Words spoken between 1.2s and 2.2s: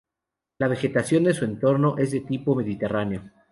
de su entorno es